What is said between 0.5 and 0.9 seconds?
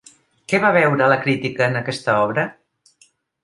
Què va